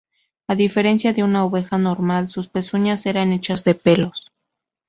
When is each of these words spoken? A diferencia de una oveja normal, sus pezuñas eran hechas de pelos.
A 0.47 0.55
diferencia 0.55 1.13
de 1.13 1.21
una 1.23 1.45
oveja 1.45 1.77
normal, 1.77 2.27
sus 2.27 2.47
pezuñas 2.47 3.05
eran 3.05 3.33
hechas 3.33 3.63
de 3.63 3.75
pelos. 3.75 4.31